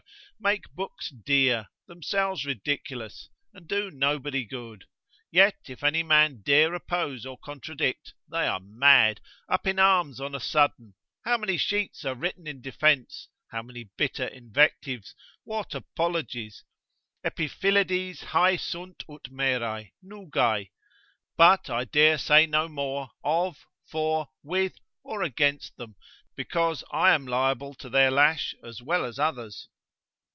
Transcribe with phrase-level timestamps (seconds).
[0.43, 4.83] make books dear, themselves ridiculous, and do nobody good,
[5.29, 10.33] yet if any man dare oppose or contradict, they are mad, up in arms on
[10.33, 10.95] a sudden,
[11.25, 13.63] how many sheets are written in defence, how
[13.97, 16.63] bitter invectives, what apologies?
[17.23, 20.71] Epiphilledes hae sunt ut merae, nugae.
[21.37, 24.73] But I dare say no more of, for, with,
[25.03, 25.97] or against them,
[26.35, 29.67] because I am liable to their lash as well as others.